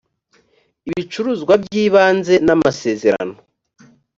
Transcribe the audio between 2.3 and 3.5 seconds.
n amasezerano